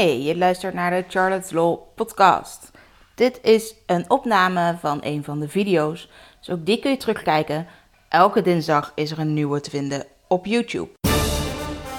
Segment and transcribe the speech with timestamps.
[0.00, 2.70] Hey, je luistert naar de Charlotte's Law podcast.
[3.14, 7.66] Dit is een opname van een van de video's, dus ook die kun je terugkijken.
[8.08, 10.88] Elke dinsdag is er een nieuwe te vinden op YouTube.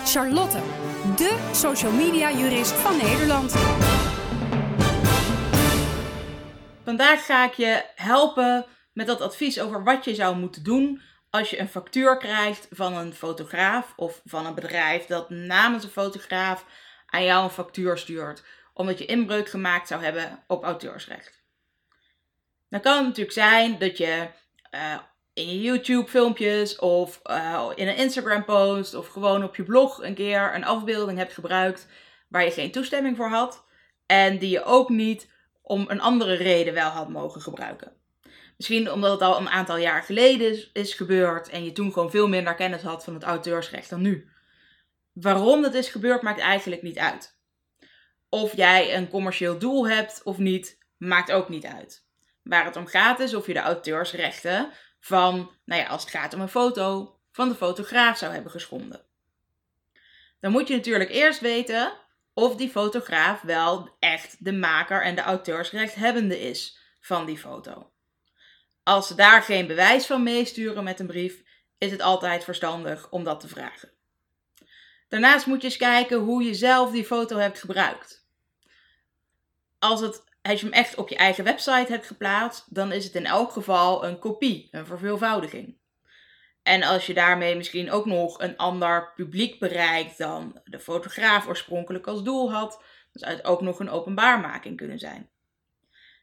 [0.05, 0.57] Charlotte,
[1.15, 3.51] de social media jurist van Nederland.
[6.83, 11.49] Vandaag ga ik je helpen met dat advies over wat je zou moeten doen als
[11.49, 16.65] je een factuur krijgt van een fotograaf of van een bedrijf dat namens een fotograaf
[17.11, 21.43] aan jou een factuur stuurt, omdat je inbreuk gemaakt zou hebben op auteursrecht.
[22.69, 24.27] Dan kan het natuurlijk zijn dat je
[24.71, 24.97] uh,
[25.33, 30.55] in je YouTube-filmpjes of uh, in een Instagram-post of gewoon op je blog een keer
[30.55, 31.87] een afbeelding hebt gebruikt
[32.27, 33.65] waar je geen toestemming voor had
[34.05, 35.29] en die je ook niet
[35.61, 37.91] om een andere reden wel had mogen gebruiken.
[38.57, 42.27] Misschien omdat het al een aantal jaar geleden is gebeurd en je toen gewoon veel
[42.27, 44.29] minder kennis had van het auteursrecht dan nu.
[45.13, 47.39] Waarom dat is gebeurd maakt eigenlijk niet uit.
[48.29, 52.05] Of jij een commercieel doel hebt of niet, maakt ook niet uit.
[52.43, 56.33] Waar het om gaat is of je de auteursrechten van, nou ja, als het gaat
[56.33, 59.05] om een foto, van de fotograaf zou hebben geschonden.
[60.39, 61.93] Dan moet je natuurlijk eerst weten
[62.33, 67.91] of die fotograaf wel echt de maker en de auteursrechthebbende is van die foto.
[68.83, 71.43] Als ze daar geen bewijs van meesturen met een brief,
[71.77, 73.90] is het altijd verstandig om dat te vragen.
[75.11, 78.27] Daarnaast moet je eens kijken hoe je zelf die foto hebt gebruikt.
[79.79, 83.15] Als, het, als je hem echt op je eigen website hebt geplaatst, dan is het
[83.15, 85.77] in elk geval een kopie, een verveelvoudiging.
[86.63, 92.07] En als je daarmee misschien ook nog een ander publiek bereikt dan de fotograaf oorspronkelijk
[92.07, 92.71] als doel had,
[93.11, 95.29] dan zou het ook nog een openbaarmaking kunnen zijn.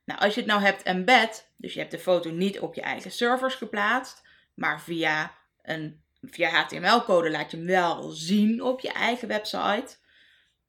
[0.05, 2.83] Nou, als je het nou hebt embed, dus je hebt de foto niet op je
[2.83, 4.23] eigen servers geplaatst,
[4.55, 9.97] maar via een via HTML-code laat je hem wel zien op je eigen website,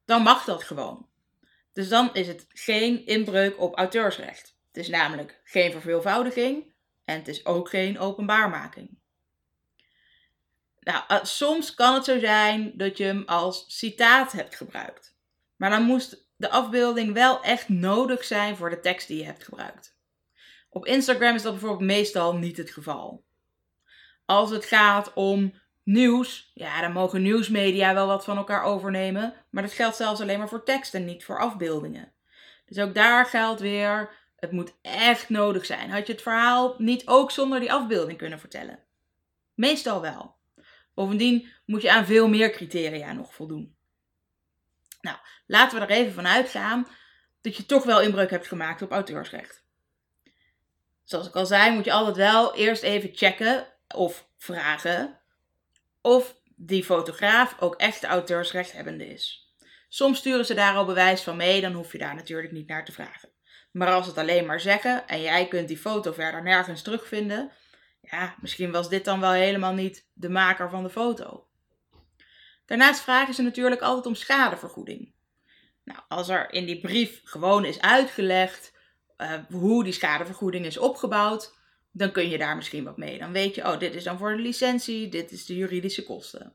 [0.05, 1.07] dan mag dat gewoon.
[1.73, 4.55] Dus dan is het geen inbreuk op auteursrecht.
[4.67, 6.73] Het is namelijk geen verveelvoudiging
[7.05, 8.97] en het is ook geen openbaarmaking.
[10.79, 15.15] Nou, eh, soms kan het zo zijn dat je hem als citaat hebt gebruikt.
[15.55, 19.43] Maar dan moest de afbeelding wel echt nodig zijn voor de tekst die je hebt
[19.43, 19.97] gebruikt.
[20.69, 23.23] Op Instagram is dat bijvoorbeeld meestal niet het geval
[24.29, 25.53] als het gaat om
[25.83, 29.33] nieuws, ja, dan mogen nieuwsmedia wel wat van elkaar overnemen.
[29.49, 32.13] Maar dat geldt zelfs alleen maar voor tekst en niet voor afbeeldingen.
[32.65, 35.89] Dus ook daar geldt weer, het moet echt nodig zijn.
[35.89, 38.79] Had je het verhaal niet ook zonder die afbeelding kunnen vertellen?
[39.53, 40.35] Meestal wel.
[40.93, 43.75] Bovendien moet je aan veel meer criteria nog voldoen.
[45.01, 46.87] Nou, laten we er even van uitgaan
[47.41, 49.63] dat je toch wel inbreuk hebt gemaakt op auteursrecht.
[51.03, 55.19] Zoals ik al zei, moet je altijd wel eerst even checken of vragen
[56.01, 59.53] of die fotograaf ook echt de auteursrechthebbende is.
[59.89, 62.85] Soms sturen ze daar al bewijs van mee, dan hoef je daar natuurlijk niet naar
[62.85, 63.29] te vragen.
[63.71, 67.51] Maar als het alleen maar zeggen en jij kunt die foto verder nergens terugvinden,
[68.01, 71.47] ja, misschien was dit dan wel helemaal niet de maker van de foto.
[72.65, 75.13] Daarnaast vragen ze natuurlijk altijd om schadevergoeding.
[75.83, 78.73] Nou, als er in die brief gewoon is uitgelegd
[79.17, 81.57] uh, hoe die schadevergoeding is opgebouwd,
[81.91, 83.19] dan kun je daar misschien wat mee.
[83.19, 86.53] Dan weet je, oh, dit is dan voor de licentie, dit is de juridische kosten.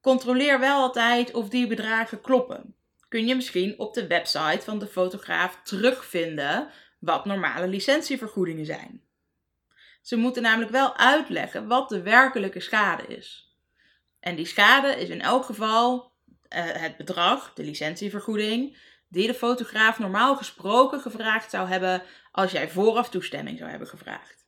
[0.00, 2.74] Controleer wel altijd of die bedragen kloppen.
[3.08, 9.02] Kun je misschien op de website van de fotograaf terugvinden wat normale licentievergoedingen zijn.
[10.02, 13.56] Ze moeten namelijk wel uitleggen wat de werkelijke schade is.
[14.20, 16.12] En die schade is in elk geval
[16.48, 18.76] uh, het bedrag, de licentievergoeding,
[19.08, 22.02] die de fotograaf normaal gesproken gevraagd zou hebben
[22.32, 24.46] als jij vooraf toestemming zou hebben gevraagd.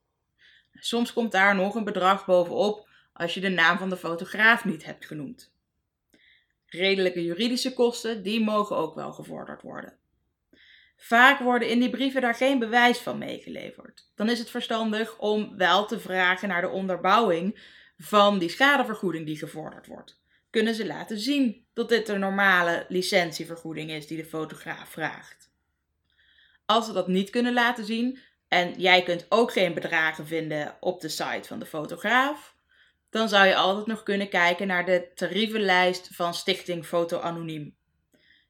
[0.72, 4.84] Soms komt daar nog een bedrag bovenop als je de naam van de fotograaf niet
[4.84, 5.52] hebt genoemd.
[6.66, 9.98] Redelijke juridische kosten, die mogen ook wel gevorderd worden.
[10.96, 14.10] Vaak worden in die brieven daar geen bewijs van meegeleverd.
[14.14, 17.60] Dan is het verstandig om wel te vragen naar de onderbouwing
[17.98, 20.19] van die schadevergoeding die gevorderd wordt
[20.50, 25.50] kunnen ze laten zien dat dit een normale licentievergoeding is die de fotograaf vraagt.
[26.66, 28.18] Als ze dat niet kunnen laten zien
[28.48, 32.54] en jij kunt ook geen bedragen vinden op de site van de fotograaf,
[33.10, 37.76] dan zou je altijd nog kunnen kijken naar de tarievenlijst van Stichting Foto Anoniem.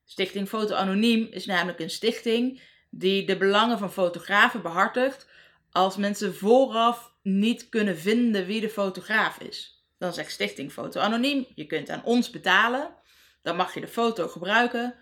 [0.05, 5.29] Stichting Foto Anoniem is namelijk een stichting die de belangen van fotografen behartigt
[5.71, 9.80] als mensen vooraf niet kunnen vinden wie de fotograaf is.
[10.01, 12.95] Dan zegt Stichting Foto Anoniem, je kunt aan ons betalen.
[13.43, 14.95] Dan mag je de foto gebruiken.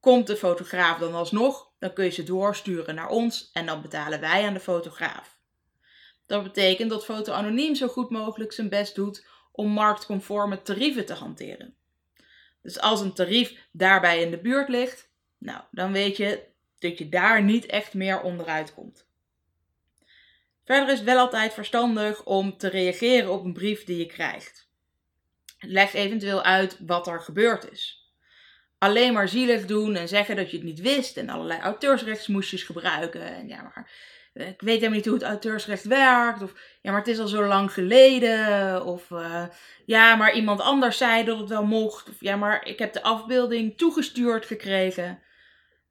[0.00, 4.20] Komt de fotograaf dan alsnog, dan kun je ze doorsturen naar ons en dan betalen
[4.20, 5.38] wij aan de fotograaf.
[6.26, 11.14] Dat betekent dat Foto Anoniem zo goed mogelijk zijn best doet om marktconforme tarieven te
[11.14, 11.74] hanteren.
[12.62, 16.46] Dus als een tarief daarbij in de buurt ligt, nou, dan weet je
[16.78, 19.08] dat je daar niet echt meer onderuit komt.
[20.70, 24.68] Verder is het wel altijd verstandig om te reageren op een brief die je krijgt.
[25.58, 28.12] Leg eventueel uit wat er gebeurd is.
[28.78, 33.20] Alleen maar zielig doen en zeggen dat je het niet wist en allerlei auteursrechtsmoesjes gebruiken.
[33.20, 33.90] En ja, maar
[34.32, 36.42] eh, ik weet helemaal niet hoe het auteursrecht werkt.
[36.42, 36.52] Of
[36.82, 38.84] ja, maar het is al zo lang geleden.
[38.84, 39.44] Of uh,
[39.86, 42.08] ja, maar iemand anders zei dat het wel mocht.
[42.08, 45.22] Of ja, maar ik heb de afbeelding toegestuurd gekregen.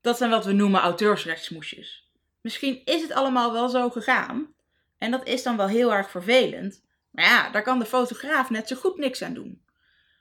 [0.01, 2.09] Dat zijn wat we noemen auteursrechtsmoesjes.
[2.41, 4.57] Misschien is het allemaal wel zo gegaan.
[4.99, 6.83] En dat is dan wel heel erg vervelend.
[7.11, 9.63] Maar ja, daar kan de fotograaf net zo goed niks aan doen.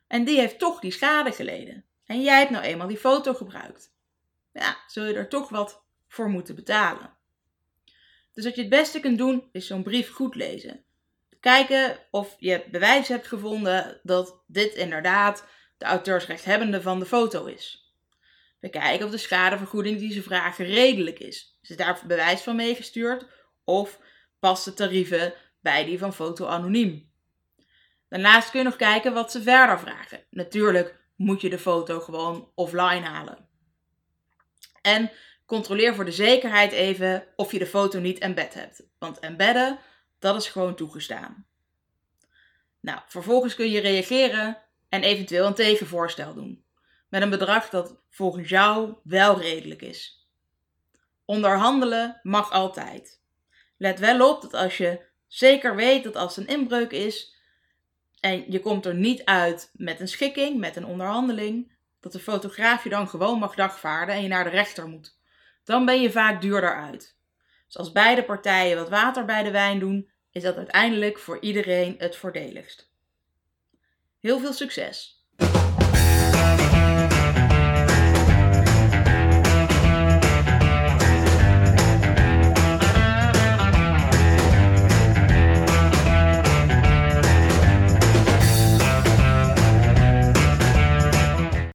[0.06, 1.84] En die heeft toch die schade geleden.
[2.06, 3.94] En jij hebt nou eenmaal die foto gebruikt.
[4.52, 7.16] Ja, zul je er toch wat voor moeten betalen.
[8.32, 10.84] Dus wat je het beste kunt doen, is zo'n brief goed lezen.
[11.40, 15.44] Kijken of je bewijs hebt gevonden dat dit inderdaad
[15.78, 17.92] de auteursrechthebbende van de foto is.
[18.60, 21.58] Bekijken of de schadevergoeding die ze vragen redelijk is.
[21.62, 23.26] Is daar bewijs van meegestuurd?
[23.64, 23.98] Of
[24.38, 27.10] past de tarieven bij die van foto anoniem?
[28.08, 30.24] Daarnaast kun je nog kijken wat ze verder vragen.
[30.30, 33.48] Natuurlijk moet je de foto gewoon offline halen.
[34.82, 35.10] En
[35.46, 38.82] controleer voor de zekerheid even of je de foto niet embed hebt.
[38.98, 39.78] Want embedden,
[40.18, 41.46] dat is gewoon toegestaan.
[42.80, 46.64] Nou, vervolgens kun je reageren en eventueel een tegenvoorstel doen.
[47.08, 50.28] Met een bedrag dat volgens jou wel redelijk is.
[51.24, 53.22] Onderhandelen mag altijd.
[53.78, 57.36] Let wel op dat als je zeker weet dat als een inbreuk is
[58.20, 62.82] en je komt er niet uit met een schikking, met een onderhandeling, dat de fotograaf
[62.82, 65.16] je dan gewoon mag dagvaarden en je naar de rechter moet
[65.68, 67.16] dan ben je vaak duurder uit.
[67.66, 71.94] Dus als beide partijen wat water bij de wijn doen, is dat uiteindelijk voor iedereen
[71.98, 72.90] het voordeligst.
[74.20, 75.17] Heel veel succes!